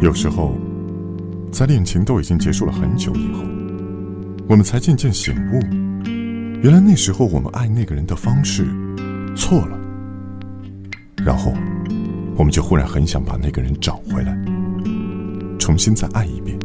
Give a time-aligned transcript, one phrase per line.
[0.00, 0.56] 有时候
[1.50, 3.42] 在恋情都已经结束了很久以后
[4.48, 5.60] 我们才渐渐醒悟
[6.62, 8.66] 原来那时候我们爱那个人的方式
[9.36, 9.78] 错了。
[11.24, 11.52] 然后
[12.36, 14.36] 我们就忽然很想把那个人找回来
[15.58, 16.58] 重新再爱一遍。